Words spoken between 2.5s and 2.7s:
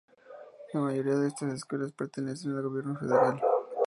al